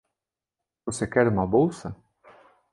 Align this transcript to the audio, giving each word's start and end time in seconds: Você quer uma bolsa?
Você 0.83 1.05
quer 1.05 1.27
uma 1.27 1.45
bolsa? 1.45 1.95